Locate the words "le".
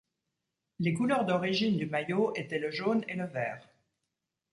2.57-2.71, 3.13-3.27